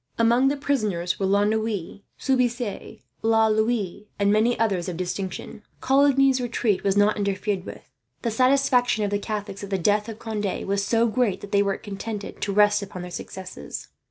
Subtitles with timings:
[0.17, 5.61] Among the prisoners were La Noue, Soubise, La Loue, and many others of distinction.
[5.79, 7.87] Coligny's retreat was not interfered with.
[8.23, 11.61] The satisfaction of the Catholics at the death of Conde was so great that they
[11.61, 13.89] were contented to rest upon their success.